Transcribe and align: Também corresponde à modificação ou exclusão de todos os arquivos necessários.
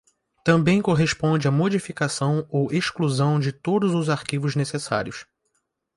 Também 0.43 0.81
corresponde 0.81 1.47
à 1.47 1.51
modificação 1.51 2.43
ou 2.49 2.73
exclusão 2.73 3.39
de 3.39 3.51
todos 3.51 3.93
os 3.93 4.09
arquivos 4.09 4.55
necessários. 4.55 5.27